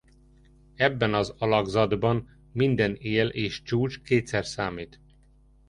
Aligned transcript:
Ebben 0.75 1.13
az 1.13 1.33
alakzatban 1.37 2.29
minden 2.51 2.95
él 2.95 3.27
és 3.27 3.61
csúcs 3.63 4.01
kétszer 4.01 4.45
számít. 4.45 4.99